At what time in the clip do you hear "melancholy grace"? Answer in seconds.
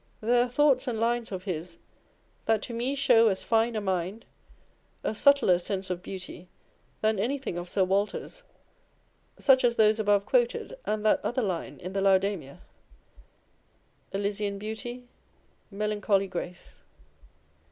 15.69-16.77